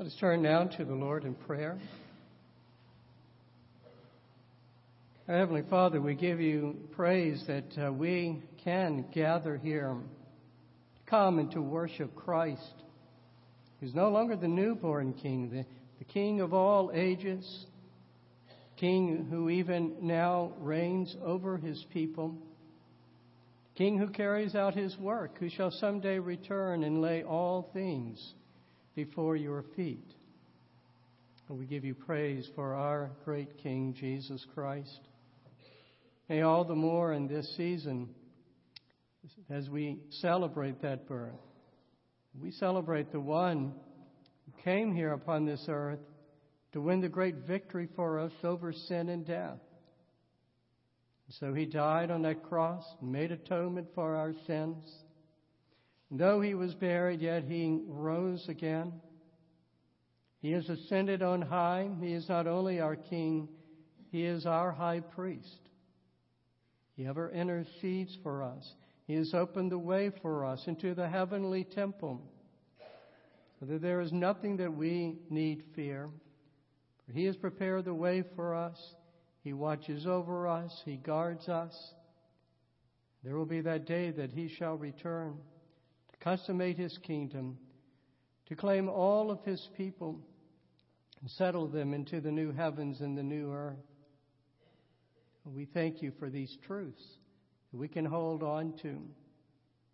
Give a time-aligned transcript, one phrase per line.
[0.00, 1.78] Let us turn now to the Lord in prayer.
[5.28, 9.94] Our Heavenly Father, we give you praise that uh, we can gather here,
[11.04, 12.72] come and to worship Christ,
[13.78, 15.66] who's no longer the newborn King, the,
[15.98, 17.66] the King of all ages,
[18.78, 22.34] King who even now reigns over his people,
[23.76, 28.32] King who carries out his work, who shall someday return and lay all things
[28.94, 30.12] before your feet.
[31.48, 35.00] And we give you praise for our great King, Jesus Christ.
[36.28, 38.08] May all the more in this season,
[39.48, 41.32] as we celebrate that birth,
[42.40, 43.72] we celebrate the one
[44.46, 45.98] who came here upon this earth
[46.72, 49.58] to win the great victory for us over sin and death.
[51.40, 54.84] So he died on that cross, and made atonement for our sins.
[56.10, 58.92] Though he was buried, yet he rose again.
[60.40, 61.88] He is ascended on high.
[62.00, 63.48] He is not only our King,
[64.10, 65.68] he is our high priest.
[66.96, 68.74] He ever intercedes for us.
[69.06, 72.20] He has opened the way for us into the heavenly temple.
[73.62, 76.08] That there is nothing that we need fear.
[77.06, 78.94] For he has prepared the way for us.
[79.44, 80.82] He watches over us.
[80.84, 81.94] He guards us.
[83.22, 85.36] There will be that day that he shall return
[86.20, 87.58] consummate his kingdom,
[88.46, 90.18] to claim all of his people
[91.20, 93.76] and settle them into the new heavens and the new earth.
[95.44, 97.02] We thank you for these truths
[97.72, 98.98] that we can hold on to,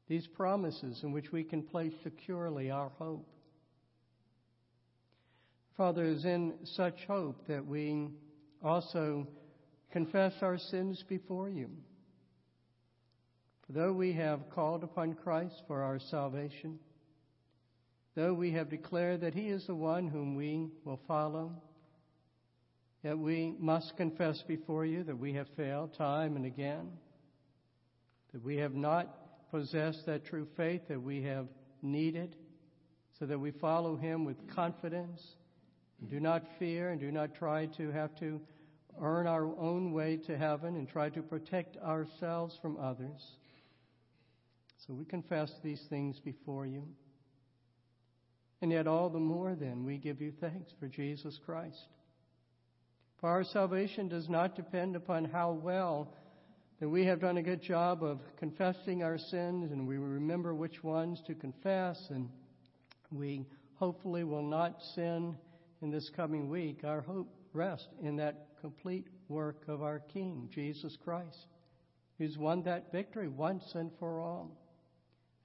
[0.09, 3.29] these promises in which we can place securely our hope.
[5.77, 8.09] Father, it is in such hope that we
[8.63, 9.27] also
[9.93, 11.69] confess our sins before you.
[13.69, 16.78] Though we have called upon Christ for our salvation,
[18.14, 21.53] though we have declared that He is the one whom we will follow,
[23.03, 26.93] yet we must confess before you that we have failed time and again,
[28.32, 31.49] that we have not possessed that true faith that we have
[31.82, 32.37] needed,
[33.19, 35.21] so that we follow Him with confidence,
[36.09, 38.41] do not fear, and do not try to have to
[39.00, 43.21] earn our own way to heaven and try to protect ourselves from others.
[44.87, 46.85] So we confess these things before you.
[48.63, 51.89] And yet, all the more, then, we give you thanks for Jesus Christ.
[53.21, 56.15] For our salvation does not depend upon how well
[56.81, 60.85] that we have done a good job of confessing our sins and we remember which
[60.85, 62.29] ones to confess and
[63.11, 65.35] we hopefully will not sin
[65.81, 66.83] in this coming week.
[66.85, 71.47] Our hope rests in that complete work of our King, Jesus Christ,
[72.19, 74.51] who's won that victory once and for all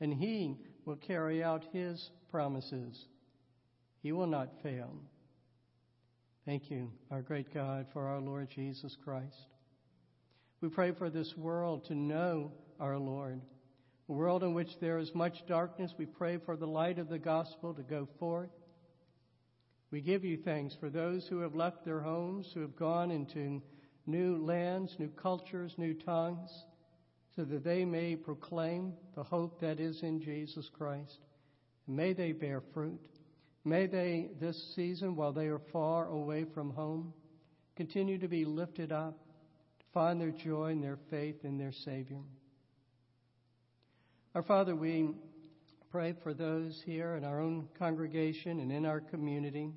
[0.02, 3.06] and He will carry out His promises.
[4.02, 4.92] He will not fail.
[6.46, 9.46] Thank you, our great God, for our Lord Jesus Christ.
[10.60, 13.42] We pray for this world to know our Lord.
[14.10, 17.20] A world in which there is much darkness, we pray for the light of the
[17.20, 18.50] gospel to go forth.
[19.92, 23.62] We give you thanks for those who have left their homes, who have gone into
[24.08, 26.50] new lands, new cultures, new tongues
[27.36, 31.20] so that they may proclaim the hope that is in Jesus Christ.
[31.88, 33.00] May they bear fruit.
[33.64, 37.14] May they, this season, while they are far away from home,
[37.76, 39.18] continue to be lifted up,
[39.80, 42.20] to find their joy and their faith in their Savior.
[44.36, 45.10] Our Father, we
[45.92, 49.72] pray for those here in our own congregation and in our community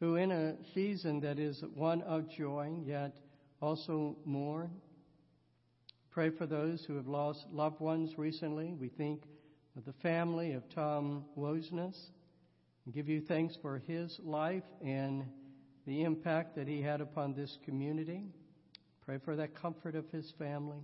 [0.00, 3.16] who, in a season that is one of joy, yet
[3.60, 4.70] also mourn
[6.16, 8.72] Pray for those who have lost loved ones recently.
[8.72, 9.24] We think
[9.76, 11.94] of the family of Tom Wozness
[12.86, 15.26] and give you thanks for his life and
[15.86, 18.22] the impact that he had upon this community.
[19.04, 20.80] Pray for that comfort of his family.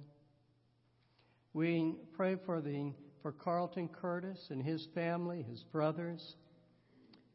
[1.54, 2.92] We pray for the
[3.22, 6.36] for Carlton Curtis and his family, his brothers,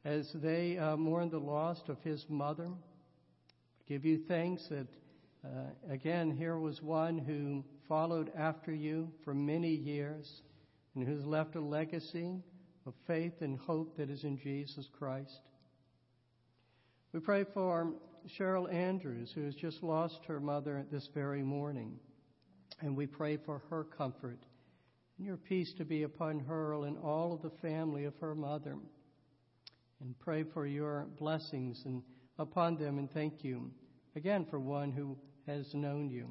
[0.05, 2.69] as they uh, mourn the loss of his mother.
[3.87, 4.85] Give you thanks that
[5.43, 10.41] uh, again here was one who followed after you for many years
[10.95, 12.35] and who's left a legacy
[12.85, 15.41] of faith and hope that is in Jesus Christ.
[17.13, 17.93] We pray for
[18.37, 21.99] Cheryl Andrews, who has just lost her mother this very morning.
[22.81, 24.39] And we pray for her comfort
[25.17, 28.77] and your peace to be upon her and all of the family of her mother.
[29.99, 32.03] And pray for your blessings and
[32.37, 33.71] upon them and thank you
[34.15, 35.17] again for one who
[35.47, 36.27] has known you.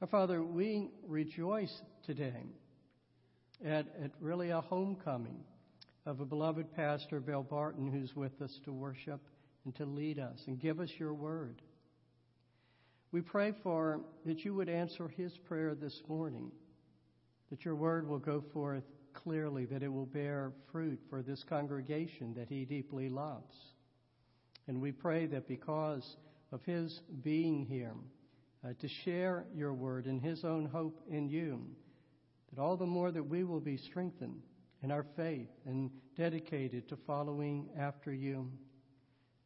[0.00, 2.44] Our Father, we rejoice today
[3.64, 5.40] at, at really a homecoming
[6.06, 9.20] of a beloved pastor, Bill Barton, who's with us to worship
[9.64, 11.62] and to lead us and give us your word.
[13.10, 16.52] We pray for that you would answer his prayer this morning,
[17.50, 18.84] that your word will go forth
[19.14, 23.56] clearly, that it will bear fruit for this congregation that he deeply loves.
[24.68, 26.16] And we pray that because
[26.52, 27.94] of his being here,
[28.64, 31.60] uh, to share your word and his own hope in you,
[32.50, 34.42] that all the more that we will be strengthened
[34.82, 38.50] in our faith and dedicated to following after you.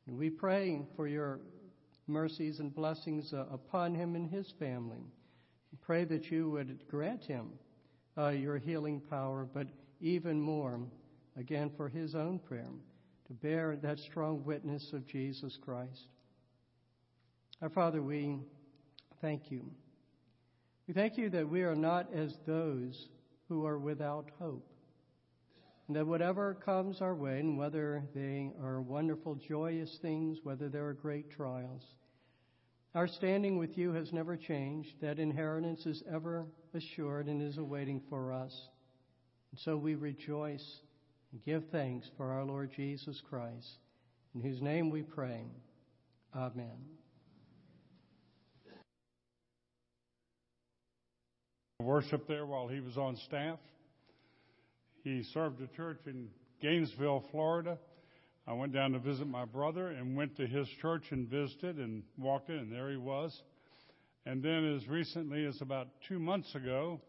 [0.06, 1.40] And we pray for your
[2.06, 5.04] mercies and blessings uh, upon him and his family.
[5.80, 7.48] Pray that you would grant him
[8.16, 9.66] uh, your healing power, but
[10.00, 10.80] even more,
[11.36, 12.68] again, for his own prayer,
[13.26, 16.08] to bear that strong witness of Jesus Christ.
[17.62, 18.38] Our Father, we
[19.22, 19.64] thank you.
[20.86, 23.08] We thank you that we are not as those
[23.48, 24.68] who are without hope.
[25.86, 30.86] And that whatever comes our way, and whether they are wonderful, joyous things, whether there
[30.86, 31.82] are great trials,
[32.94, 34.90] our standing with you has never changed.
[35.00, 38.54] That inheritance is ever assured and is awaiting for us.
[39.50, 40.80] And so we rejoice
[41.32, 43.78] and give thanks for our Lord Jesus Christ,
[44.34, 45.44] in whose name we pray.
[46.34, 47.01] Amen.
[51.84, 53.58] Worship there while he was on staff.
[55.04, 56.28] He served a church in
[56.60, 57.78] Gainesville, Florida
[58.46, 62.02] I went down to visit my brother and went to his church and visited and
[62.18, 63.40] walked in, and there he was.
[64.26, 67.00] And then, as recently as about two months ago,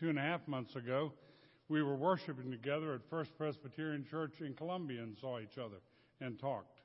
[0.00, 1.12] two and a half months ago,
[1.68, 5.78] we were worshiping together at First Presbyterian Church in Columbia and saw each other
[6.20, 6.80] and talked.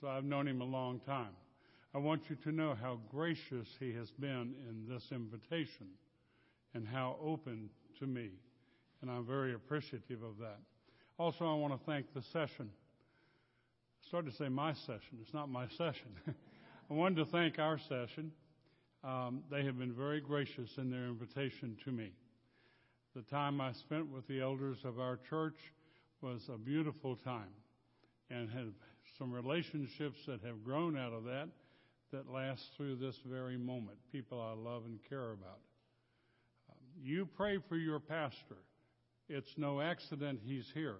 [0.00, 1.34] So I've known him a long time.
[1.94, 5.88] I want you to know how gracious he has been in this invitation
[6.74, 8.30] and how open to me.
[9.00, 10.58] And I'm very appreciative of that.
[11.18, 12.68] Also, I want to thank the session.
[12.68, 15.18] I started to say my session.
[15.22, 16.08] It's not my session.
[16.90, 18.32] I wanted to thank our session.
[19.02, 22.12] Um, they have been very gracious in their invitation to me.
[23.16, 25.56] The time I spent with the elders of our church
[26.20, 27.54] was a beautiful time
[28.30, 28.72] and have
[29.18, 31.48] some relationships that have grown out of that
[32.12, 33.98] that lasts through this very moment.
[34.12, 35.60] People I love and care about.
[36.70, 38.56] Um, you pray for your pastor.
[39.28, 40.96] It's no accident he's here.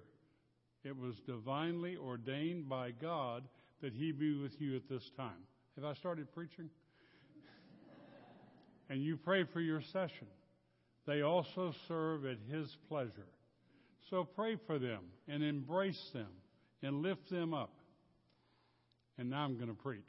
[0.85, 3.45] It was divinely ordained by God
[3.81, 5.47] that he be with you at this time.
[5.77, 6.69] Have I started preaching?
[8.91, 10.27] and you pray for your session.
[11.07, 13.29] They also serve at his pleasure.
[14.11, 16.29] So pray for them and embrace them
[16.83, 17.73] and lift them up.
[19.17, 20.05] And now I'm going to preach.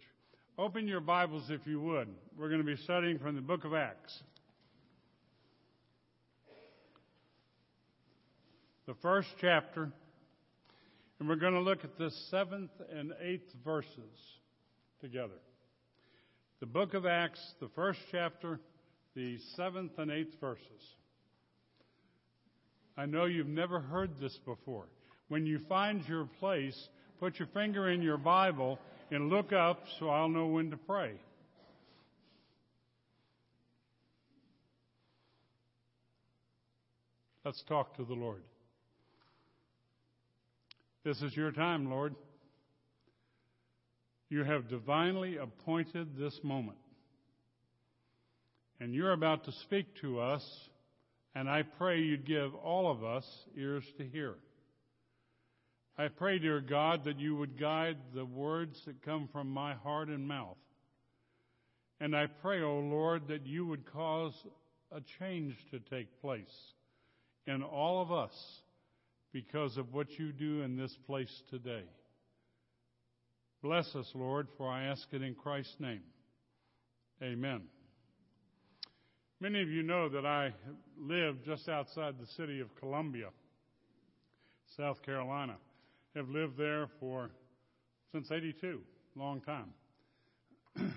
[0.59, 2.09] Open your Bibles if you would.
[2.37, 4.13] We're going to be studying from the book of Acts.
[8.85, 9.89] The first chapter
[11.17, 13.95] and we're going to look at the seventh and eighth verses
[14.99, 15.39] together.
[16.59, 18.59] The book of Acts, the first chapter,
[19.15, 20.65] the seventh and eighth verses.
[22.97, 24.87] I know you've never heard this before.
[25.29, 28.77] When you find your place, put your finger in your Bible
[29.11, 31.13] and look up so I'll know when to pray.
[37.43, 38.43] Let's talk to the Lord.
[41.03, 42.13] This is your time, Lord.
[44.29, 46.77] You have divinely appointed this moment.
[48.79, 50.43] And you're about to speak to us,
[51.33, 53.25] and I pray you'd give all of us
[53.57, 54.35] ears to hear.
[55.99, 60.07] I pray, dear God, that you would guide the words that come from my heart
[60.07, 60.55] and mouth.
[61.99, 64.31] And I pray, O oh Lord, that you would cause
[64.93, 66.55] a change to take place
[67.47, 68.31] in all of us
[69.33, 71.83] because of what you do in this place today.
[73.61, 76.03] Bless us, Lord, for I ask it in Christ's name.
[77.21, 77.63] Amen.
[79.41, 80.53] Many of you know that I
[80.97, 83.27] live just outside the city of Columbia,
[84.77, 85.57] South Carolina.
[86.15, 87.29] Have lived there for
[88.11, 88.81] since 82,
[89.15, 89.73] long time.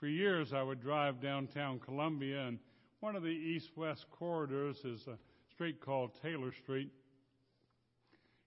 [0.00, 2.58] for years I would drive downtown Columbia and
[3.04, 5.18] one of the east-west corridors is a
[5.50, 6.90] street called Taylor Street.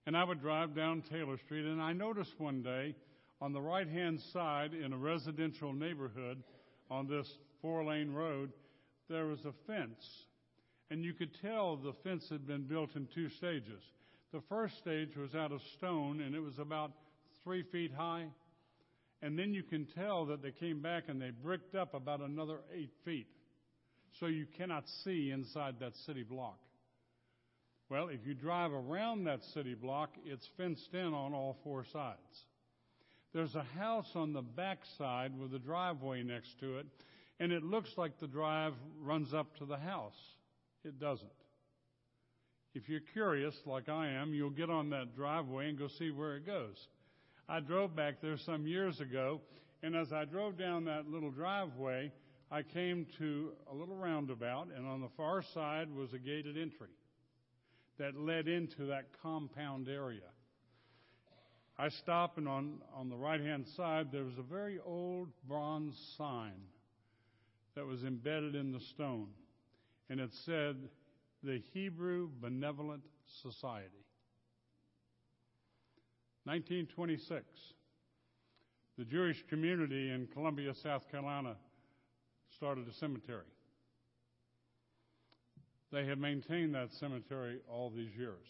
[0.04, 2.96] And I would drive down Taylor Street, and I noticed one day
[3.40, 6.42] on the right-hand side in a residential neighborhood
[6.90, 8.52] on this four-lane road,
[9.08, 10.26] there was a fence.
[10.90, 13.82] And you could tell the fence had been built in two stages.
[14.32, 16.92] The first stage was out of stone, and it was about
[17.44, 18.26] three feet high.
[19.20, 22.58] And then you can tell that they came back and they bricked up about another
[22.74, 23.26] eight feet
[24.18, 26.58] so you cannot see inside that city block.
[27.88, 32.44] Well, if you drive around that city block, it's fenced in on all four sides.
[33.32, 36.86] There's a house on the back side with a driveway next to it,
[37.40, 40.18] and it looks like the drive runs up to the house.
[40.88, 41.28] It doesn't.
[42.74, 46.36] If you're curious, like I am, you'll get on that driveway and go see where
[46.36, 46.76] it goes.
[47.46, 49.42] I drove back there some years ago,
[49.82, 52.10] and as I drove down that little driveway,
[52.50, 56.88] I came to a little roundabout, and on the far side was a gated entry
[57.98, 60.30] that led into that compound area.
[61.78, 65.94] I stopped, and on, on the right hand side, there was a very old bronze
[66.16, 66.54] sign
[67.74, 69.28] that was embedded in the stone,
[70.10, 70.76] and it said,
[71.42, 73.02] The Hebrew Benevolent
[73.42, 74.04] Society.
[76.44, 77.44] 1926,
[78.96, 81.56] the Jewish community in Columbia, South Carolina,
[82.56, 83.44] started a cemetery.
[85.92, 88.46] They have maintained that cemetery all these years.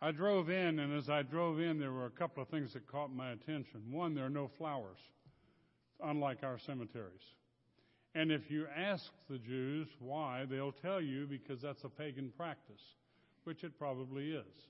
[0.00, 2.86] I drove in, and as I drove in, there were a couple of things that
[2.86, 3.80] caught my attention.
[3.90, 4.98] One, there are no flowers,
[6.02, 7.22] unlike our cemeteries.
[8.14, 12.82] And if you ask the Jews why, they'll tell you because that's a pagan practice,
[13.44, 14.68] which it probably is.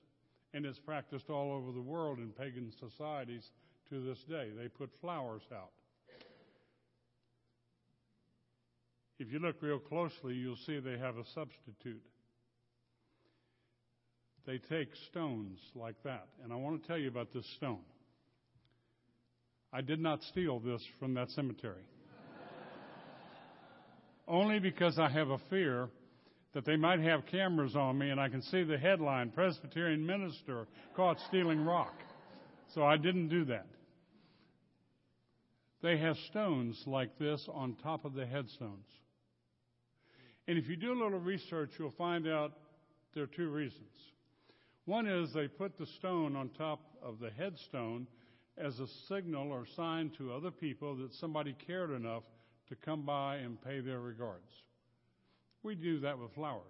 [0.53, 3.43] And it's practiced all over the world in pagan societies
[3.89, 4.49] to this day.
[4.57, 5.71] They put flowers out.
[9.19, 12.01] If you look real closely, you'll see they have a substitute.
[14.45, 16.27] They take stones like that.
[16.43, 17.79] And I want to tell you about this stone.
[19.71, 21.83] I did not steal this from that cemetery.
[24.27, 25.89] Only because I have a fear
[26.53, 30.67] that they might have cameras on me and I can see the headline Presbyterian minister
[30.95, 31.93] caught stealing rock.
[32.73, 33.67] So I didn't do that.
[35.81, 38.87] They have stones like this on top of the headstones.
[40.47, 42.53] And if you do a little research, you'll find out
[43.13, 43.81] there are two reasons.
[44.85, 48.07] One is they put the stone on top of the headstone
[48.57, 52.23] as a signal or sign to other people that somebody cared enough
[52.69, 54.49] to come by and pay their regards.
[55.63, 56.61] We do that with flowers.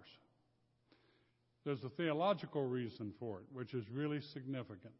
[1.64, 4.92] There's a theological reason for it, which is really significant.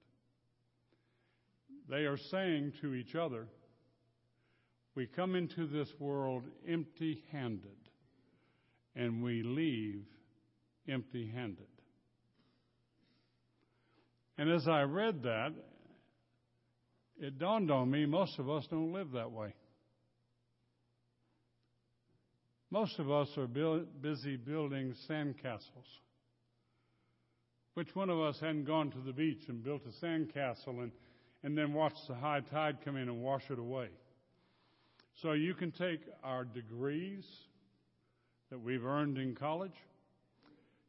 [1.88, 3.46] They are saying to each other,
[4.94, 7.70] we come into this world empty handed
[8.96, 10.04] and we leave
[10.88, 11.66] empty handed.
[14.38, 15.52] And as I read that,
[17.20, 19.54] it dawned on me most of us don't live that way.
[22.74, 25.86] Most of us are busy building sandcastles.
[27.74, 30.90] Which one of us hadn't gone to the beach and built a sandcastle and,
[31.44, 33.90] and then watched the high tide come in and wash it away?
[35.22, 37.24] So you can take our degrees,
[38.50, 39.76] that we've earned in college.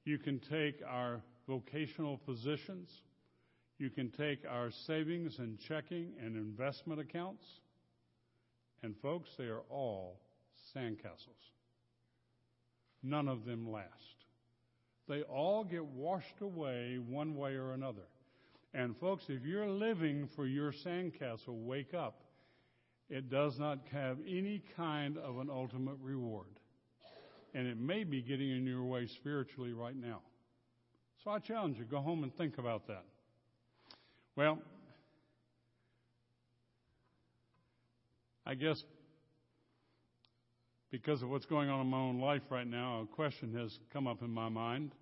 [0.06, 2.89] You can take our vocational positions.
[3.77, 7.46] You can take our savings and checking and investment accounts.
[8.82, 10.20] And folks, they are all
[10.75, 11.55] sandcastles.
[13.06, 13.86] None of them last.
[15.08, 18.08] They all get washed away one way or another.
[18.74, 22.22] And folks, if you're living for your sandcastle, wake up.
[23.10, 26.48] It does not have any kind of an ultimate reward
[27.56, 30.20] and it may be getting in your way spiritually right now.
[31.24, 33.06] So I challenge you, go home and think about that.
[34.36, 34.60] Well,
[38.46, 38.84] I guess
[41.02, 44.08] because of what's going on in my own life right now, a question has come
[44.08, 44.94] up in my mind.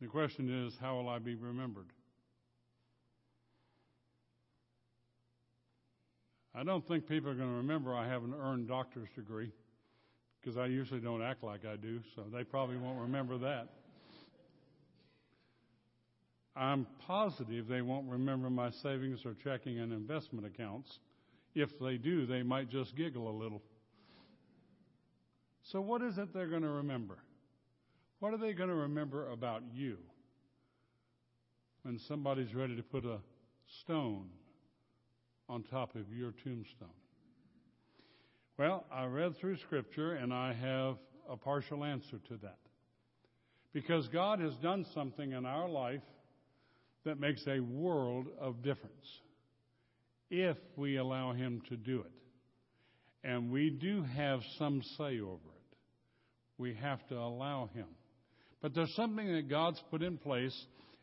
[0.00, 1.86] The question is, how will I be remembered?
[6.52, 9.52] I don't think people are going to remember I have an earned doctor's degree
[10.40, 13.68] because I usually don't act like I do, so they probably won't remember that.
[16.56, 20.98] I'm positive they won't remember my savings or checking and investment accounts.
[21.54, 23.62] If they do, they might just giggle a little.
[25.70, 27.18] So, what is it they're going to remember?
[28.20, 29.98] What are they going to remember about you
[31.82, 33.18] when somebody's ready to put a
[33.82, 34.28] stone
[35.46, 36.88] on top of your tombstone?
[38.56, 40.96] Well, I read through Scripture and I have
[41.28, 42.58] a partial answer to that.
[43.74, 46.02] Because God has done something in our life
[47.04, 49.20] that makes a world of difference
[50.30, 52.12] if we allow Him to do it.
[53.22, 55.57] And we do have some say over it.
[56.58, 57.86] We have to allow Him.
[58.60, 60.54] But there's something that God's put in place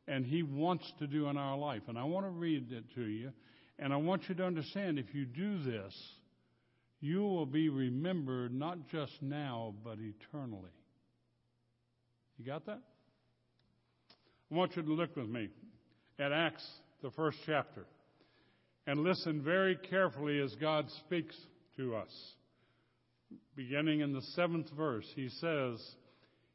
[0.08, 1.82] and He wants to do in our life.
[1.88, 3.32] And I want to read it to you.
[3.80, 5.94] And I want you to understand if you do this,
[7.02, 10.72] you will be remembered not just now, but eternally.
[12.38, 12.82] You got that?
[14.52, 15.50] I want you to look with me
[16.20, 16.66] at Acts,
[17.02, 17.86] the first chapter,
[18.88, 21.36] and listen very carefully as God speaks
[21.78, 22.12] to us.
[23.56, 25.96] Beginning in the seventh verse, he says,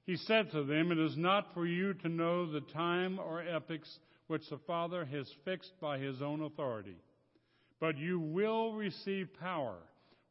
[0.04, 3.99] He said to them, It is not for you to know the time or epochs
[4.26, 6.96] which the Father has fixed by his own authority,
[7.80, 9.78] but you will receive power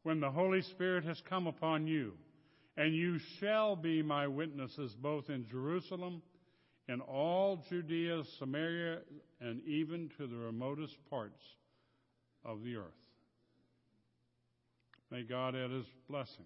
[0.02, 2.12] when the Holy Spirit has come upon you,
[2.76, 6.22] and you shall be my witnesses both in Jerusalem
[6.88, 9.00] in all Judea, Samaria,
[9.40, 11.42] and even to the remotest parts
[12.44, 12.86] of the earth.
[15.10, 16.44] May God add his blessing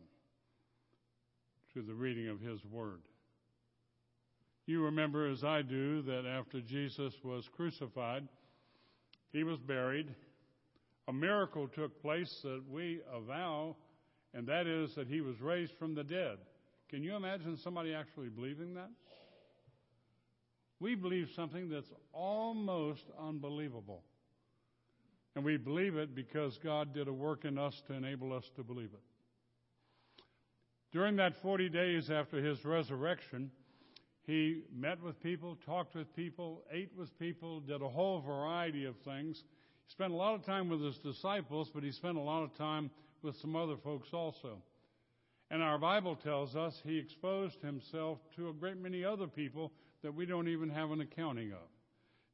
[1.75, 3.01] to the reading of his word.
[4.67, 8.27] You remember, as I do, that after Jesus was crucified,
[9.33, 10.15] he was buried.
[11.09, 13.77] A miracle took place that we avow,
[14.33, 16.39] and that is that he was raised from the dead.
[16.89, 18.91] Can you imagine somebody actually believing that?
[20.81, 24.03] We believe something that's almost unbelievable.
[25.35, 28.63] And we believe it because God did a work in us to enable us to
[28.63, 29.03] believe it.
[30.93, 33.51] During that 40 days after his resurrection,
[34.27, 38.95] he met with people, talked with people, ate with people, did a whole variety of
[39.05, 39.43] things.
[39.87, 42.57] He spent a lot of time with his disciples, but he spent a lot of
[42.57, 42.91] time
[43.23, 44.63] with some other folks also.
[45.51, 49.73] And our Bible tells us he exposed himself to a great many other people
[50.03, 51.74] that we don't even have an accounting of.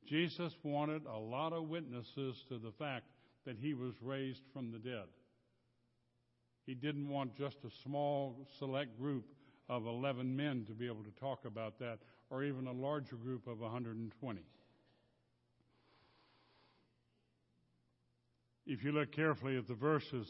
[0.08, 3.06] Jesus wanted a lot of witnesses to the fact
[3.46, 5.06] that he was raised from the dead.
[6.66, 9.24] He didn't want just a small, select group
[9.68, 13.46] of 11 men to be able to talk about that, or even a larger group
[13.46, 14.40] of 120.
[18.66, 20.28] If you look carefully at the verses,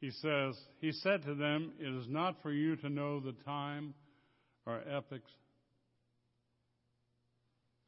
[0.00, 3.94] he says, He said to them, It is not for you to know the time
[4.66, 5.30] or epochs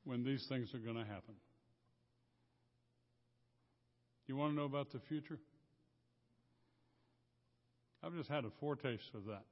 [0.08, 1.34] when these things are going to happen.
[4.26, 5.38] You want to know about the future?
[8.02, 9.42] I've just had a foretaste of that.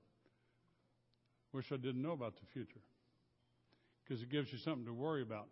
[1.52, 2.80] Wish I didn't know about the future.
[4.02, 5.48] Because it gives you something to worry about,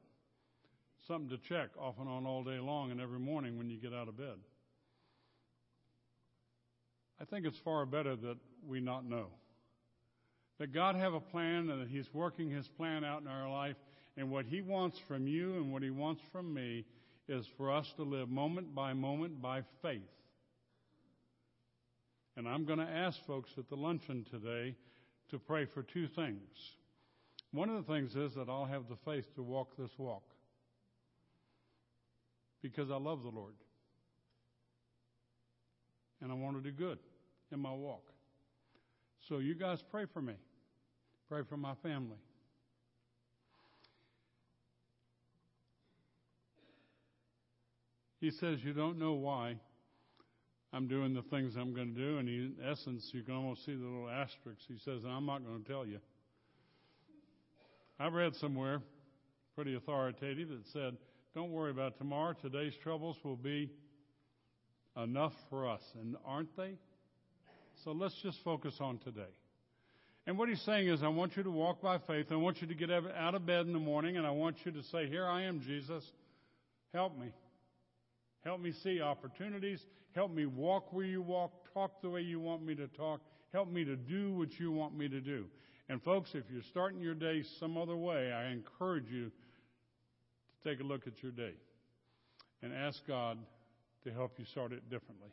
[1.07, 3.93] something to check off and on all day long and every morning when you get
[3.93, 4.39] out of bed.
[7.21, 9.27] I think it's far better that we not know.
[10.59, 13.77] That God have a plan and that He's working His plan out in our life
[14.17, 16.85] and what He wants from you and what He wants from me
[17.29, 20.03] is for us to live moment by moment by faith.
[22.37, 24.75] And I'm going to ask folks at the luncheon today
[25.31, 26.77] to pray for two things.
[27.53, 30.25] One of the things is that I'll have the faith to walk this walk
[32.63, 33.55] because I love the Lord.
[36.21, 36.99] And I want to do good
[37.53, 38.11] in my walk.
[39.29, 40.35] So you guys pray for me.
[41.29, 42.19] Pray for my family.
[48.21, 49.57] He says, You don't know why
[50.73, 52.19] I'm doing the things I'm going to do.
[52.19, 54.61] And he, in essence, you can almost see the little asterisk.
[54.67, 55.99] He says, I'm not going to tell you.
[58.01, 58.81] I read somewhere,
[59.55, 60.97] pretty authoritative, that said,
[61.35, 62.35] Don't worry about tomorrow.
[62.41, 63.71] Today's troubles will be
[64.97, 65.83] enough for us.
[66.01, 66.77] And aren't they?
[67.85, 69.33] So let's just focus on today.
[70.27, 72.27] And what he's saying is, I want you to walk by faith.
[72.31, 74.73] I want you to get out of bed in the morning, and I want you
[74.73, 76.03] to say, Here I am, Jesus.
[76.95, 77.33] Help me.
[78.45, 79.81] Help me see opportunities.
[80.15, 83.21] Help me walk where you walk, talk the way you want me to talk.
[83.53, 85.47] Help me to do what you want me to do.
[85.89, 90.81] And folks, if you're starting your day some other way, I encourage you to take
[90.81, 91.53] a look at your day
[92.63, 93.39] and ask God
[94.05, 95.31] to help you start it differently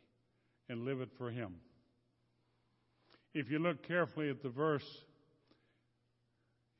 [0.68, 1.54] and live it for Him.
[3.34, 4.86] If you look carefully at the verse,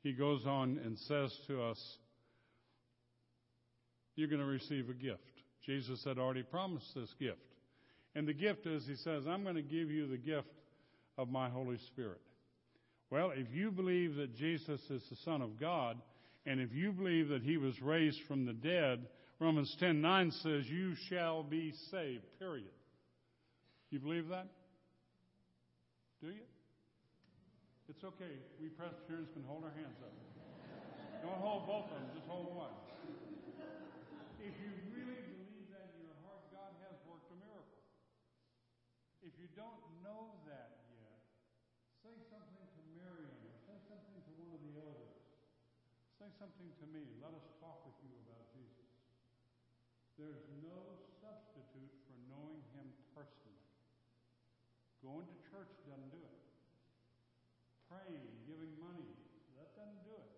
[0.02, 1.78] he goes on and says to us,
[4.16, 5.22] You're going to receive a gift.
[5.64, 7.38] Jesus had already promised this gift.
[8.14, 10.52] And the gift is, he says, I'm going to give you the gift
[11.16, 12.20] of my Holy Spirit.
[13.10, 15.96] Well, if you believe that Jesus is the Son of God,
[16.44, 19.06] and if you believe that he was raised from the dead,
[19.38, 22.72] Romans 10:9 says, "You shall be saved." Period.
[23.90, 24.48] You believe that?
[26.22, 26.46] Do you?
[27.90, 28.38] It's okay.
[28.62, 30.14] We press Presbyterians can hold our hands up.
[31.18, 32.70] Don't hold both of them, just hold one.
[34.38, 37.82] If you really believe that in your heart, God has worked a miracle.
[39.26, 41.26] If you don't know that yet,
[42.06, 45.18] say something to Miriam or say something to one of the elders.
[46.22, 47.02] Say something to me.
[47.18, 48.94] Let us talk with you about Jesus.
[50.14, 53.62] There's no substitute for knowing him personally.
[55.02, 56.38] Going to church doesn't do it.
[57.90, 59.10] Praying, giving money,
[59.58, 60.30] that doesn't do it.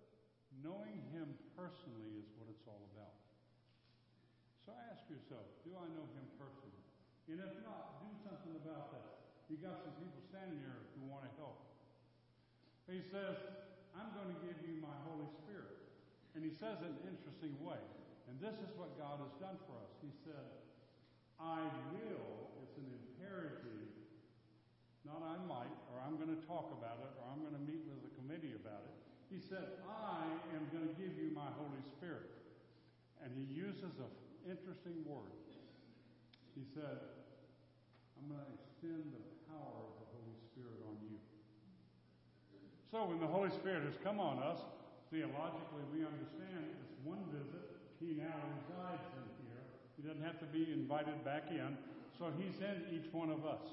[0.64, 3.16] Knowing Him personally is what it's all about.
[4.68, 6.84] So ask yourself, do I know Him personally?
[7.32, 9.32] And if not, do something about that.
[9.48, 11.56] You got some people standing here who want to help.
[12.84, 13.40] He says,
[13.96, 15.72] I'm going to give you my Holy Spirit.
[16.36, 17.80] And he says it in an interesting way.
[18.28, 19.92] And this is what God has done for us.
[20.04, 20.44] He said,
[21.40, 21.64] I
[21.96, 23.88] will, it's an imperative,
[25.08, 27.88] not I might, or I'm going to talk about it, or I'm going to meet
[27.88, 29.03] with the committee about it.
[29.32, 32.30] He said, I am going to give you my Holy Spirit.
[33.24, 34.12] And he uses an
[34.44, 35.32] interesting word.
[36.54, 37.02] He said,
[38.20, 41.18] I'm going to extend the power of the Holy Spirit on you.
[42.92, 44.62] So when the Holy Spirit has come on us,
[45.10, 47.74] theologically we understand it's one visit.
[47.98, 49.66] He now resides in here.
[49.98, 51.74] He doesn't have to be invited back in.
[52.14, 53.66] So he's in each one of us.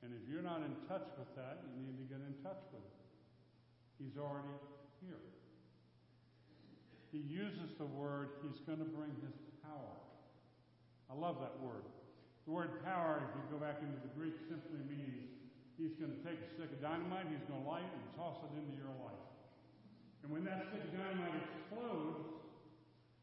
[0.00, 2.84] And if you're not in touch with that, you need to get in touch with
[2.84, 3.03] it.
[4.04, 4.52] He's already
[5.00, 5.24] here.
[7.08, 9.32] He uses the word, he's going to bring his
[9.64, 9.96] power.
[11.08, 11.88] I love that word.
[12.44, 15.32] The word power, if you go back into the Greek, simply means
[15.80, 18.44] he's going to take a stick of dynamite, he's going to light it and toss
[18.44, 19.24] it into your life.
[20.20, 22.28] And when that stick of dynamite explodes,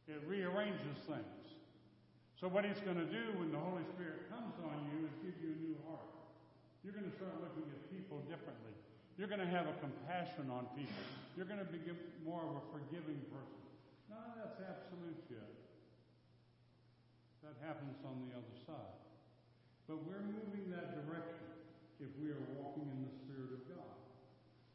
[0.10, 1.46] it rearranges things.
[2.42, 5.38] So what he's going to do when the Holy Spirit comes on you is give
[5.46, 6.10] you a new heart.
[6.82, 8.74] You're going to start looking at people differently.
[9.18, 11.04] You're going to have a compassion on people.
[11.36, 11.80] You're going to be
[12.24, 13.62] more of a forgiving person.
[14.12, 15.52] Of that's absolute yet.
[17.44, 19.00] That happens on the other side.
[19.88, 21.48] But we're moving that direction
[22.00, 23.96] if we are walking in the Spirit of God.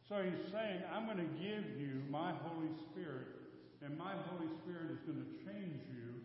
[0.09, 3.27] So he's saying, I'm going to give you my Holy Spirit,
[3.83, 6.23] and my Holy Spirit is going to change you.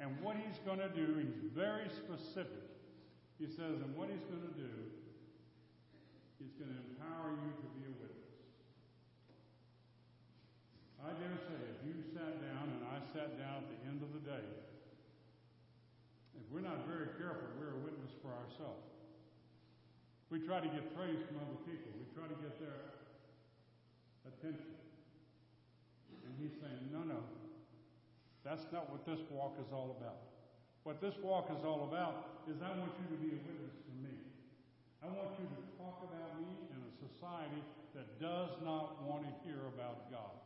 [0.00, 2.68] And what he's going to do, he's very specific.
[3.38, 4.74] He says, and what he's going to do
[6.42, 8.34] He's going to empower you to be a witness.
[10.98, 14.10] I dare say, if you sat down and I sat down at the end of
[14.10, 14.42] the day,
[16.34, 18.90] if we're not very careful, we're a witness for ourselves.
[20.34, 21.94] We try to get praise from other people.
[21.94, 22.90] We try to get their
[24.26, 24.74] attention.
[26.26, 27.22] And he's saying, no, no.
[28.42, 30.26] That's not what this walk is all about.
[30.82, 33.92] What this walk is all about is I want you to be a witness to
[34.02, 34.31] me.
[35.02, 37.58] I want you to talk about me in a society
[37.98, 40.38] that does not want to hear about God.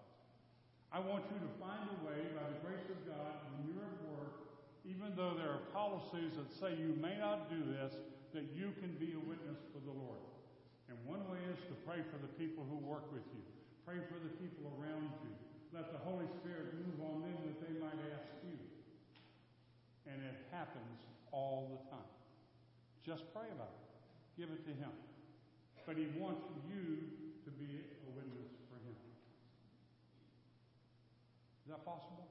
[0.89, 4.01] I want you to find a way, by the grace of God, when you're at
[4.17, 4.49] work,
[4.89, 8.01] even though there are policies that say you may not do this,
[8.33, 10.25] that you can be a witness for the Lord.
[10.89, 13.45] And one way is to pray for the people who work with you.
[13.85, 15.37] Pray for the people around you.
[15.77, 18.57] Let the Holy Spirit move on them that they might ask you.
[20.09, 22.13] And it happens all the time.
[23.05, 23.86] Just pray about it
[24.39, 24.93] give it to Him.
[25.89, 27.09] But He wants you
[27.45, 28.97] to be a witness for Him.
[31.65, 32.29] Is that possible?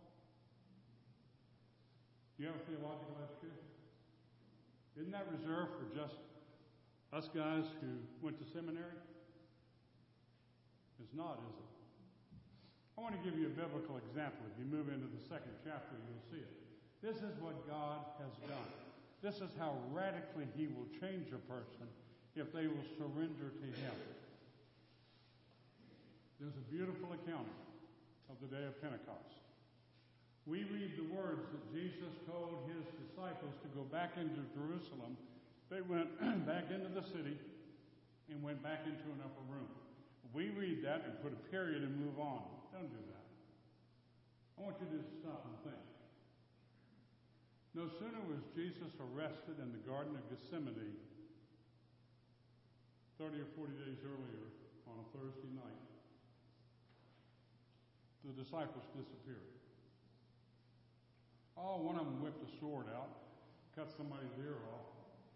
[2.37, 3.65] Do you have a theological education?
[4.95, 6.15] Isn't that reserved for just
[7.11, 8.95] us guys who went to seminary?
[10.99, 11.71] It's not, is it?
[12.95, 14.47] I want to give you a biblical example.
[14.51, 16.53] If you move into the second chapter, you'll see it.
[17.03, 18.84] This is what God has done.
[19.21, 21.87] This is how radically He will change a person
[22.35, 23.95] if they will surrender to Him.
[26.39, 27.47] There's a beautiful account
[28.29, 29.39] of the day of Pentecost.
[30.45, 35.17] We read the words that Jesus told his disciples to go back into Jerusalem.
[35.73, 36.13] They went
[36.45, 37.33] back into the city
[38.29, 39.69] and went back into an upper room.
[40.33, 42.45] We read that and put a period and move on.
[42.73, 43.25] Don't do that.
[44.59, 45.85] I want you to stop and think.
[47.75, 50.95] No sooner was Jesus arrested in the Garden of Gethsemane
[53.19, 54.47] 30 or 40 days earlier
[54.87, 55.83] on a Thursday night,
[58.23, 59.59] the disciples disappeared.
[61.59, 63.11] Oh, one of them whipped a sword out,
[63.75, 64.87] cut somebody's ear off.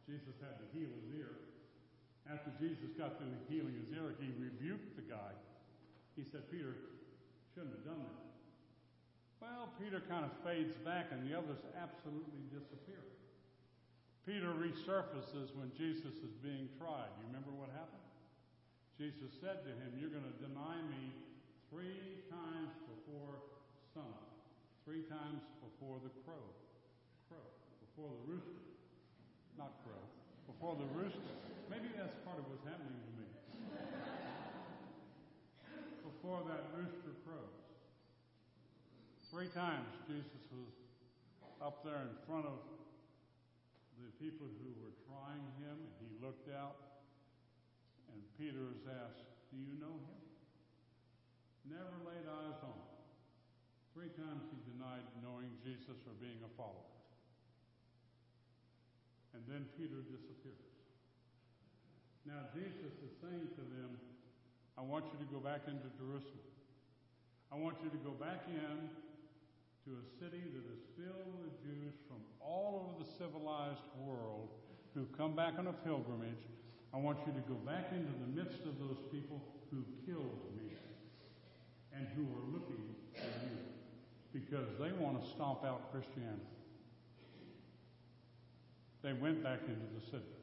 [0.08, 1.36] Jesus had to heal his ear.
[2.28, 5.36] After Jesus got through healing his ear, he rebuked the guy.
[6.16, 6.76] He said, Peter,
[7.52, 8.29] shouldn't have done that.
[9.40, 13.00] Well, Peter kind of fades back and the others absolutely disappear.
[14.28, 17.08] Peter resurfaces when Jesus is being tried.
[17.18, 18.04] You remember what happened?
[19.00, 21.16] Jesus said to him, You're going to deny me
[21.72, 23.40] three times before
[23.96, 24.28] sunup,
[24.84, 26.52] three times before the crow.
[27.32, 27.48] Crow.
[27.80, 28.60] Before the rooster.
[29.56, 30.04] Not crow.
[30.52, 31.36] Before the rooster.
[31.72, 33.28] Maybe that's part of what's happening to me.
[36.04, 37.59] Before that rooster crows.
[39.30, 40.74] Three times Jesus was
[41.62, 42.58] up there in front of
[44.02, 47.06] the people who were trying him, and he looked out,
[48.10, 49.22] and Peter was asked,
[49.54, 50.20] Do you know him?
[51.70, 52.90] never laid eyes on him.
[53.94, 56.90] Three times he denied knowing Jesus or being a follower.
[59.38, 60.74] And then Peter disappears.
[62.26, 64.02] Now Jesus is saying to them,
[64.74, 66.50] I want you to go back into Jerusalem.
[67.54, 68.90] I want you to go back in
[69.86, 74.50] to a city that is filled with Jews from all over the civilized world
[74.94, 76.44] who've come back on a pilgrimage.
[76.94, 80.74] I want you to go back into the midst of those people who killed me
[81.94, 83.58] and who are looking for you
[84.34, 86.44] because they want to stomp out Christianity.
[89.02, 90.36] They went back into the city.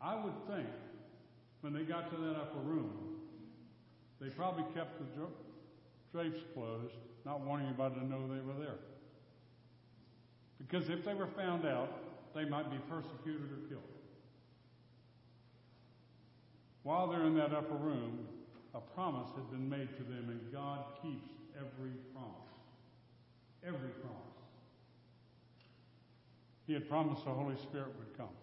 [0.00, 0.68] I would think
[1.62, 3.16] when they got to that upper room,
[4.20, 5.26] they probably kept the
[6.12, 8.78] drapes closed, not wanting anybody to know they were there.
[10.58, 11.90] Because if they were found out,
[12.34, 13.82] they might be persecuted or killed.
[16.82, 18.26] While they're in that upper room,
[18.74, 22.36] a promise had been made to them, and God keeps every promise.
[23.64, 24.18] Every promise.
[26.66, 28.34] He had promised the Holy Spirit would come.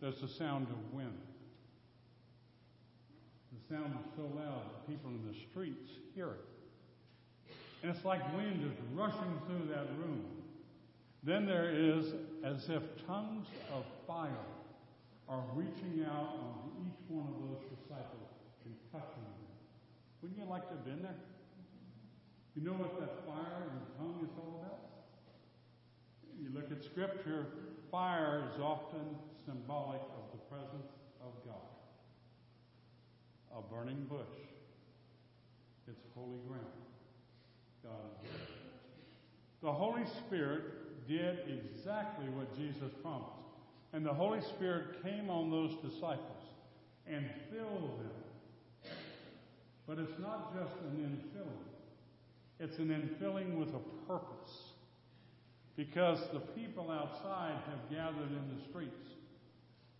[0.00, 1.18] There's the sound of wind.
[3.52, 6.53] The sound is so loud that people in the streets hear it.
[7.84, 10.24] And it's like wind is rushing through that room.
[11.22, 14.48] Then there is as if tongues of fire
[15.28, 18.32] are reaching out onto each one of those disciples
[18.64, 19.52] and touching them.
[20.22, 21.20] Wouldn't you like to have been there?
[22.56, 24.80] You know what that fire and tongue is all about?
[26.40, 27.44] You look at Scripture,
[27.90, 29.04] fire is often
[29.44, 30.88] symbolic of the presence
[31.20, 31.68] of God.
[33.58, 34.40] A burning bush,
[35.86, 36.83] it's holy ground.
[39.62, 43.30] The Holy Spirit did exactly what Jesus promised.
[43.94, 46.44] And the Holy Spirit came on those disciples
[47.06, 48.92] and filled them.
[49.86, 51.64] But it's not just an infilling,
[52.60, 54.74] it's an infilling with a purpose.
[55.76, 59.08] Because the people outside have gathered in the streets.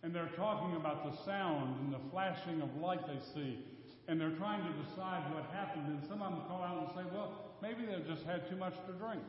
[0.03, 3.59] And they're talking about the sound and the flashing of light they see.
[4.07, 5.87] And they're trying to decide what happened.
[5.87, 7.33] And some of them call out and say, well,
[7.65, 9.23] maybe they just had too much to drink.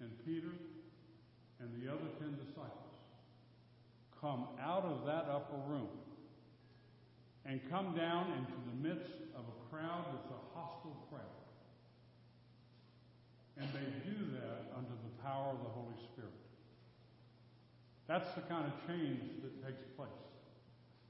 [0.00, 0.52] And Peter
[1.60, 2.92] and the other ten disciples
[4.20, 5.88] come out of that upper room
[7.46, 11.20] and come down into the midst of a crowd that's a hostile crowd.
[13.56, 16.32] And they do that under the power of the Holy Spirit.
[18.08, 20.08] That's the kind of change that takes place.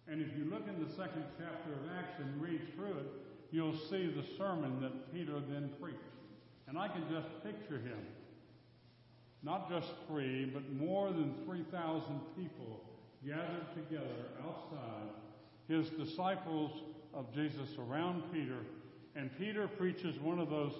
[0.06, 3.78] And if you look in the second chapter of Acts and read through it, you'll
[3.88, 5.98] see the sermon that Peter then preached.
[6.66, 8.00] And I can just picture him
[9.44, 12.02] not just three, but more than 3,000
[12.36, 12.80] people
[13.24, 15.08] gathered together outside,
[15.68, 18.58] his disciples of Jesus around Peter,
[19.14, 20.72] and Peter preaches one of those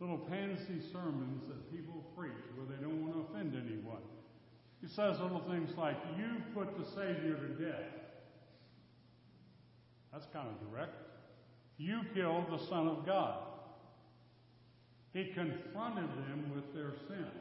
[0.00, 4.02] little pansy sermons that people preach where they don't want to offend anyone.
[4.82, 7.92] He says little things like, You put the Savior to death.
[10.12, 11.09] That's kind of direct.
[11.80, 13.40] You killed the Son of God.
[15.14, 17.32] He confronted them with their sin.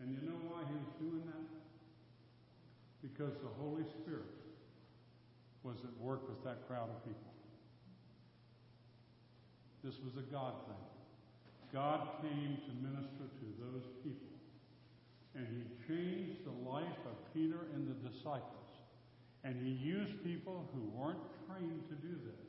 [0.00, 1.46] And you know why he was doing that?
[3.00, 4.26] Because the Holy Spirit
[5.62, 7.30] was at work with that crowd of people.
[9.84, 10.84] This was a God thing.
[11.72, 14.34] God came to minister to those people.
[15.36, 18.66] And he changed the life of Peter and the disciples.
[19.44, 22.47] And he used people who weren't trained to do this.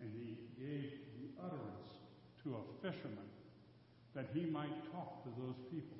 [0.00, 2.00] And he gave the utterance
[2.44, 3.28] to a fisherman
[4.14, 5.96] that he might talk to those people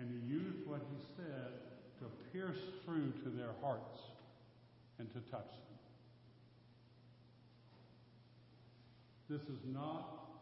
[0.00, 1.52] and he used what he said
[2.00, 4.00] to pierce through to their hearts
[4.98, 5.78] and to touch them.
[9.28, 10.40] This is not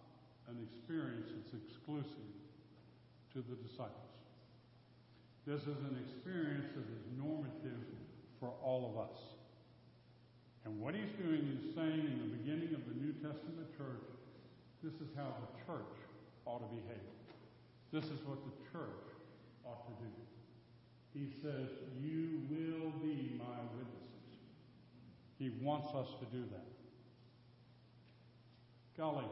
[0.49, 2.33] an experience that's exclusive
[3.33, 3.93] to the disciples.
[5.47, 7.85] This is an experience that is normative
[8.39, 9.19] for all of us.
[10.65, 14.09] And what he's doing is saying in the beginning of the New Testament church,
[14.83, 15.97] this is how the church
[16.45, 17.09] ought to behave.
[17.93, 19.09] This is what the church
[19.65, 20.13] ought to do.
[21.15, 24.39] He says, You will be my witnesses.
[25.39, 26.67] He wants us to do that.
[28.97, 29.25] Golly,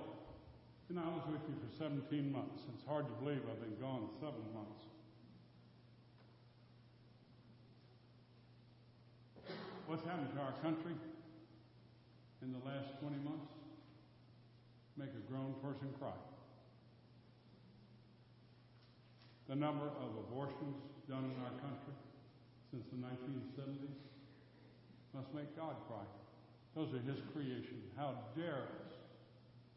[0.88, 2.62] you know, I was with you for 17 months.
[2.74, 4.86] It's hard to believe I've been gone seven months.
[9.86, 10.94] What's happened to our country
[12.46, 13.50] in the last 20 months?
[14.94, 16.14] Make a grown person cry.
[19.50, 20.78] The number of abortions
[21.10, 21.94] done in our country
[22.70, 23.98] since the 1970s
[25.14, 26.06] must make God cry.
[26.74, 27.82] Those are His creation.
[27.96, 28.94] How dare us?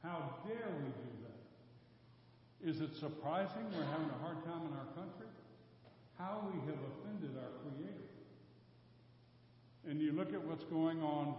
[0.03, 2.69] How dare we do that?
[2.69, 5.27] Is it surprising we're having a hard time in our country?
[6.17, 8.09] How we have offended our Creator.
[9.87, 11.35] And you look at what's going on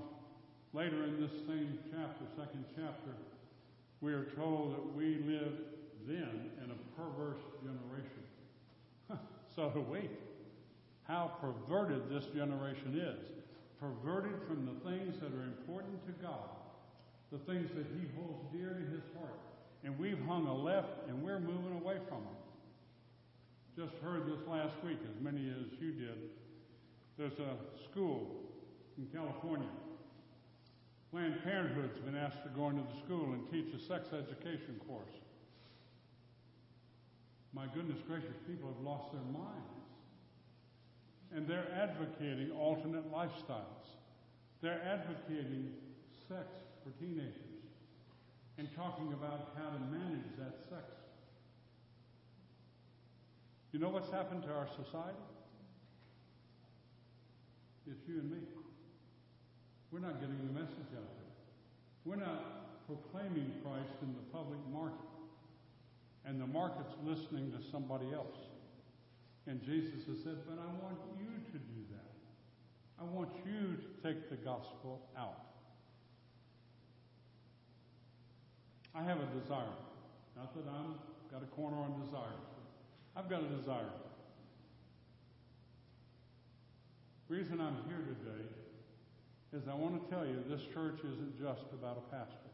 [0.73, 3.15] later in this same chapter, second chapter,
[4.01, 5.53] we are told that we live
[6.07, 8.25] then in a perverse generation.
[9.55, 10.11] so wait,
[11.05, 13.19] how perverted this generation is.
[13.81, 16.51] Perverted from the things that are important to God,
[17.33, 19.41] the things that He holds dear to His heart.
[19.83, 22.39] And we've hung a left and we're moving away from them.
[23.77, 26.31] Just heard this last week, as many as you did.
[27.17, 27.57] There's a
[27.91, 28.27] school
[28.99, 29.69] in California
[31.11, 35.19] Planned Parenthood's been asked to go into the school and teach a sex education course.
[37.53, 39.75] My goodness gracious, people have lost their minds.
[41.35, 43.91] And they're advocating alternate lifestyles.
[44.63, 45.73] They're advocating
[46.29, 46.47] sex
[46.85, 47.35] for teenagers
[48.59, 50.85] and talking about how to manage that sex.
[53.73, 55.19] You know what's happened to our society?
[57.87, 58.39] It's you and me.
[59.91, 61.35] We're not getting the message out there.
[62.05, 65.07] We're not proclaiming Christ in the public market.
[66.25, 68.37] And the market's listening to somebody else.
[69.47, 72.11] And Jesus has said, But I want you to do that.
[73.01, 75.51] I want you to take the gospel out.
[78.95, 79.79] I have a desire.
[80.37, 80.95] Not that I'm
[81.31, 82.47] got a corner on desires.
[83.17, 83.91] I've got a desire.
[87.29, 88.43] The reason I'm here today
[89.53, 92.51] is I want to tell you this church isn't just about a pastor.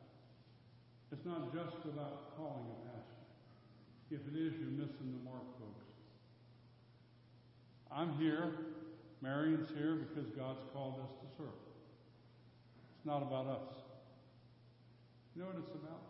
[1.13, 3.25] It's not just about calling a pastor.
[4.11, 5.85] If it is, you're missing the mark, folks.
[7.93, 8.53] I'm here,
[9.21, 11.61] Marion's here because God's called us to serve.
[12.97, 13.69] It's not about us.
[15.35, 16.01] You know what it's about?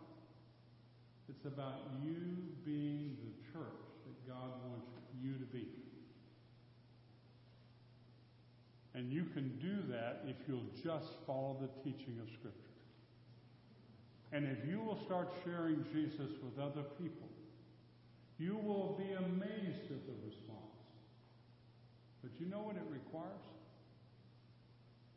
[1.29, 2.15] It's about you
[2.63, 4.87] being the church that God wants
[5.21, 5.76] you to be.
[8.97, 12.73] And you can do that if you'll just follow the teaching of Scripture.
[14.31, 17.29] And if you will start sharing Jesus with other people,
[18.39, 20.81] you will be amazed at the response.
[22.23, 23.45] But you know what it requires?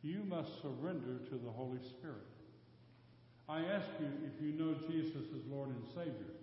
[0.03, 2.29] You must surrender to the Holy Spirit.
[3.49, 6.37] I ask you if you know Jesus as Lord and Savior.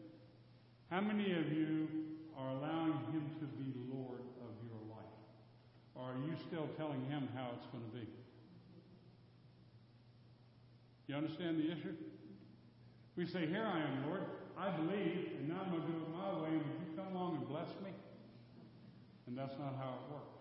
[0.90, 1.88] How many of you
[2.36, 4.22] are allowing Him to be Lord
[5.98, 8.08] or are you still telling him how it's going to be?
[11.08, 11.96] You understand the issue?
[13.16, 14.24] We say, Here I am, Lord.
[14.58, 16.58] I believe, and now I'm going to do it my way.
[16.58, 17.94] Would you come along and bless me?
[19.28, 20.38] And that's not how it works.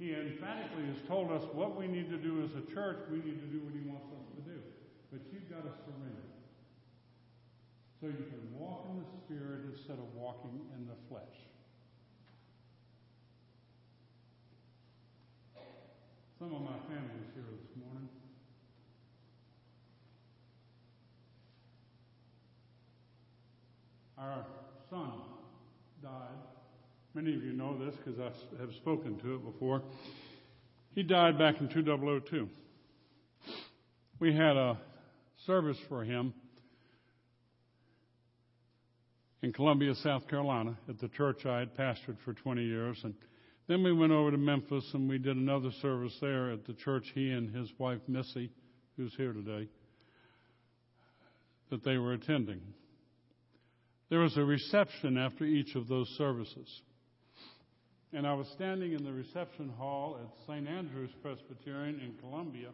[0.00, 3.04] He emphatically has told us what we need to do as a church.
[3.12, 4.58] We need to do what he wants us to do.
[5.12, 6.24] But you've got to surrender.
[8.00, 11.49] So you can walk in the Spirit instead of walking in the flesh.
[16.40, 18.08] Some of my family is here this morning.
[24.16, 24.46] Our
[24.88, 25.20] son
[26.02, 26.38] died.
[27.12, 29.82] Many of you know this because I have spoken to it before.
[30.94, 32.48] He died back in 2002.
[34.18, 34.78] We had a
[35.44, 36.32] service for him
[39.42, 42.98] in Columbia, South Carolina, at the church I had pastored for 20 years.
[43.04, 43.12] And
[43.70, 47.04] then we went over to Memphis and we did another service there at the church
[47.14, 48.50] he and his wife Missy,
[48.96, 49.68] who's here today,
[51.70, 52.60] that they were attending.
[54.08, 56.68] There was a reception after each of those services.
[58.12, 60.66] And I was standing in the reception hall at St.
[60.66, 62.70] Andrew's Presbyterian in Columbia,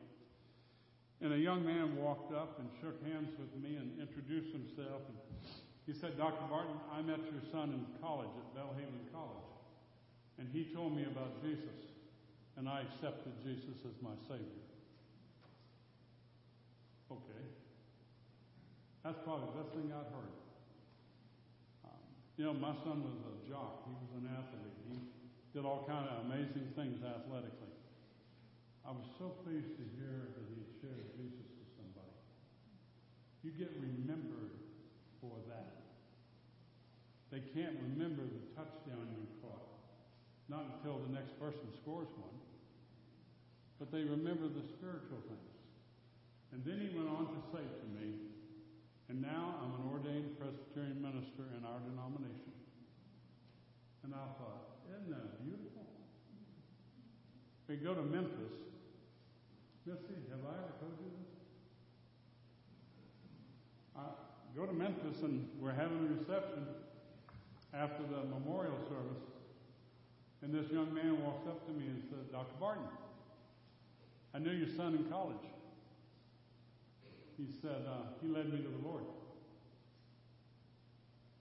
[1.20, 5.02] and a young man walked up and shook hands with me and introduced himself.
[5.84, 6.48] He said, Dr.
[6.48, 9.55] Barton, I met your son in college at Belhaven College.
[10.38, 11.96] And he told me about Jesus,
[12.56, 14.66] and I accepted Jesus as my Savior.
[17.10, 17.44] Okay.
[19.04, 20.36] That's probably the best thing I've heard.
[21.86, 22.02] Um,
[22.36, 23.86] you know, my son was a jock.
[23.86, 24.76] He was an athlete.
[24.90, 24.98] He
[25.54, 27.72] did all kind of amazing things athletically.
[28.84, 32.18] I was so pleased to hear that he shared Jesus with somebody.
[33.42, 34.58] You get remembered
[35.18, 35.86] for that.
[37.30, 39.26] They can't remember the touchdown you
[40.48, 42.38] not until the next person scores one.
[43.78, 45.56] But they remember the spiritual things.
[46.52, 48.32] And then he went on to say to me,
[49.08, 52.54] and now I'm an ordained Presbyterian minister in our denomination.
[54.02, 55.86] And I thought, isn't that beautiful?
[57.68, 58.54] We go to Memphis,
[59.86, 61.30] Missy, have I ever told you this?
[63.94, 64.02] I
[64.56, 66.66] go to Memphis and we're having a reception
[67.74, 69.35] after the memorial service.
[70.46, 72.54] And this young man walks up to me and said, Dr.
[72.60, 72.86] Barton,
[74.32, 75.42] I knew your son in college.
[77.36, 79.02] He said, uh, he led me to the Lord.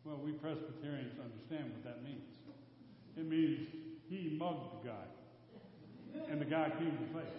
[0.03, 2.33] Well, we Presbyterians understand what that means.
[3.15, 3.69] It means
[4.09, 5.05] he mugged the guy,
[6.27, 7.37] and the guy came to faith.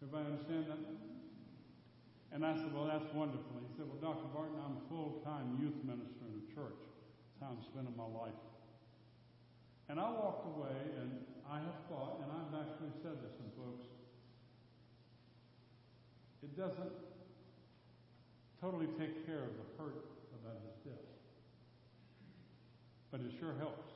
[0.00, 0.80] Everybody understand that?
[2.32, 3.60] And I said, Well, that's wonderful.
[3.68, 4.32] He said, Well, Dr.
[4.32, 6.80] Barton, I'm a full time youth minister in a church.
[6.80, 8.32] That's how I'm spending my life.
[9.92, 10.72] And I walked away,
[11.04, 13.84] and I have thought, and I've actually said this to folks,
[16.40, 16.96] it doesn't
[18.56, 20.00] totally take care of the hurt
[20.40, 21.12] about his death.
[23.10, 23.92] But it sure helps.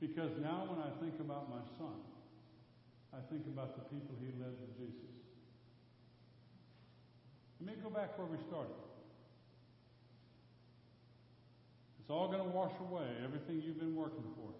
[0.00, 2.02] Because now when I think about my son,
[3.14, 5.14] I think about the people he led to Jesus.
[7.62, 8.85] Let me go back where we started.
[12.06, 14.54] It's all going to wash away everything you've been working for.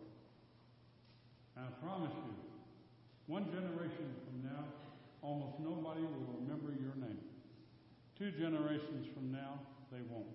[1.54, 2.34] And I promise you,
[3.30, 4.66] one generation from now,
[5.22, 7.22] almost nobody will remember your name.
[8.18, 10.26] Two generations from now, they won't.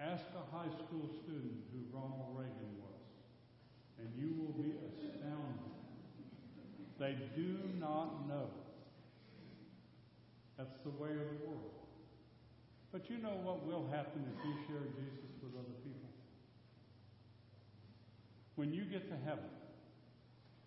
[0.00, 3.04] Ask a high school student who Ronald Reagan was,
[4.00, 5.76] and you will be astounded.
[6.98, 8.48] They do not know.
[10.56, 11.83] That's the way of the world.
[12.94, 16.14] But you know what will happen if you share Jesus with other people?
[18.54, 19.50] When you get to heaven,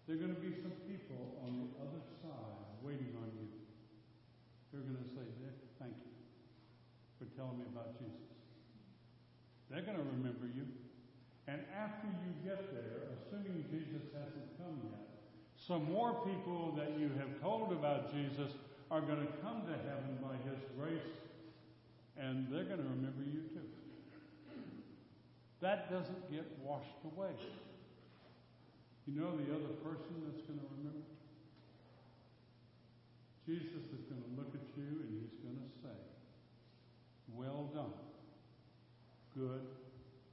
[0.04, 3.48] there are going to be some people on the other side waiting on you.
[4.76, 5.24] They're going to say,
[5.80, 6.20] thank you
[7.16, 8.28] for telling me about Jesus.
[9.72, 10.68] They're going to remember you.
[11.48, 15.16] And after you get there, assuming Jesus hasn't come yet,
[15.56, 18.52] some more people that you have told about Jesus
[18.92, 21.08] are going to come to heaven by His grace,
[22.20, 23.68] and they're going to remember you too.
[25.62, 27.34] That doesn't get washed away.
[29.08, 31.08] You know the other person that's going to remember?
[33.48, 35.98] Jesus is going to look at you and he's going to say,
[37.34, 37.96] Well done,
[39.34, 39.64] good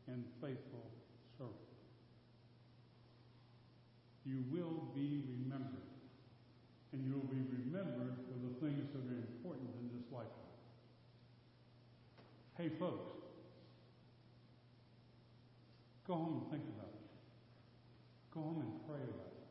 [0.09, 0.91] and faithful
[1.39, 1.55] servant.
[4.26, 5.85] You will be remembered.
[6.93, 10.45] And you will be remembered for the things that are important in this lifetime.
[12.57, 13.11] Hey, folks,
[16.07, 17.01] go home and think about it.
[18.33, 19.43] Go home and pray about it.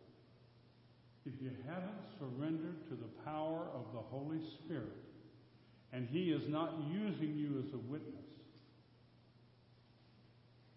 [1.26, 4.95] If you haven't surrendered to the power of the Holy Spirit,
[5.91, 8.24] and He is not using you as a witness,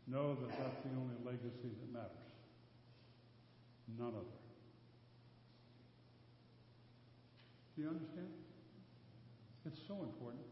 [0.08, 2.10] know that that's the only legacy that matters.
[3.98, 4.36] None other.
[7.76, 8.28] Do you understand?
[9.64, 10.42] It's so important.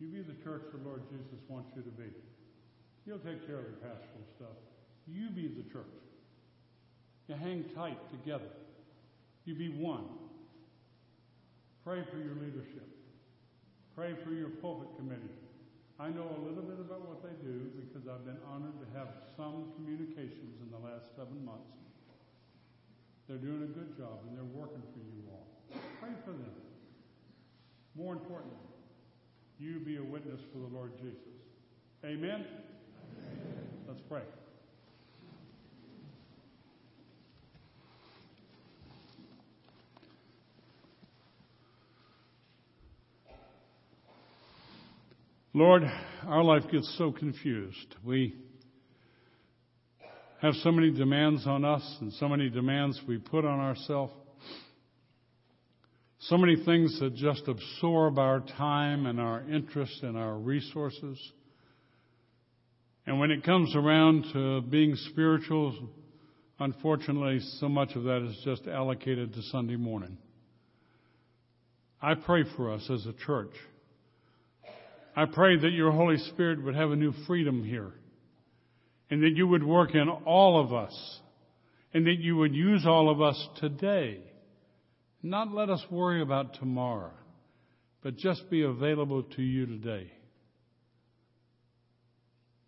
[0.00, 2.10] You be the church the Lord Jesus wants you to be.
[3.04, 4.56] He'll take care of the pastoral stuff.
[5.06, 5.86] You be the church.
[7.26, 8.52] You hang tight together.
[9.44, 10.04] You be one.
[11.84, 12.86] Pray for your leadership.
[13.96, 15.34] Pray for your pulpit committee.
[15.98, 19.08] I know a little bit about what they do because I've been honored to have
[19.34, 21.74] some communications in the last seven months.
[23.26, 25.48] They're doing a good job and they're working for you all.
[26.00, 26.54] Pray for them.
[27.96, 28.67] More importantly,
[29.58, 31.18] you be a witness for the Lord Jesus.
[32.04, 32.30] Amen?
[32.30, 32.44] Amen.
[33.88, 34.22] Let's pray.
[45.54, 45.82] Lord,
[46.28, 47.96] our life gets so confused.
[48.04, 48.36] We
[50.40, 54.12] have so many demands on us and so many demands we put on ourselves.
[56.20, 61.18] So many things that just absorb our time and our interest and our resources.
[63.06, 65.90] And when it comes around to being spiritual,
[66.58, 70.18] unfortunately, so much of that is just allocated to Sunday morning.
[72.02, 73.52] I pray for us as a church.
[75.16, 77.92] I pray that your Holy Spirit would have a new freedom here
[79.10, 81.20] and that you would work in all of us
[81.94, 84.20] and that you would use all of us today.
[85.22, 87.12] Not let us worry about tomorrow,
[88.02, 90.12] but just be available to you today.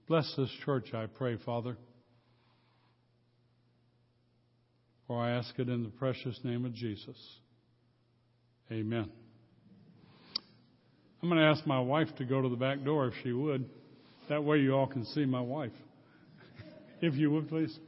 [0.08, 1.76] Bless this church, I pray, Father.
[5.06, 7.16] For I ask it in the precious name of Jesus.
[8.72, 9.08] Amen.
[11.22, 13.68] I'm going to ask my wife to go to the back door if she would.
[14.28, 15.72] That way you all can see my wife.
[17.00, 17.78] if you would, please.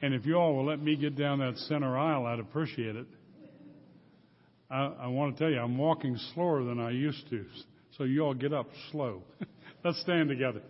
[0.00, 3.06] And if you all will let me get down that center aisle, I'd appreciate it.
[4.70, 7.44] I, I want to tell you, I'm walking slower than I used to.
[7.96, 9.22] So you all get up slow.
[9.84, 10.62] Let's stand together.